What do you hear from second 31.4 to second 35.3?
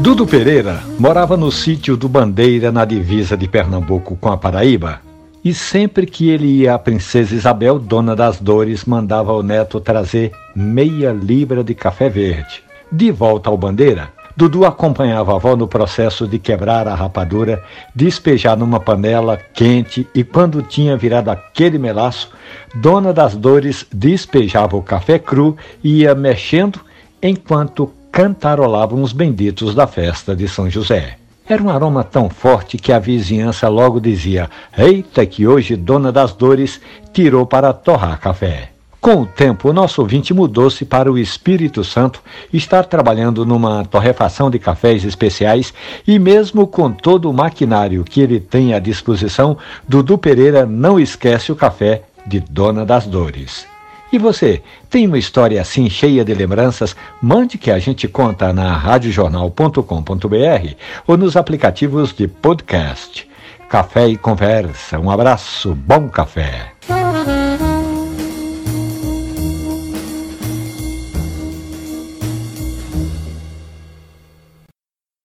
Era um aroma tão forte que a vizinhança logo dizia: Eita,